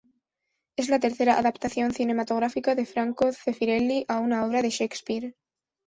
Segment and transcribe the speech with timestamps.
[0.77, 5.35] Es la tercera adaptación cinematográfica de Franco Zeffirelli a una obra de Shakespeare.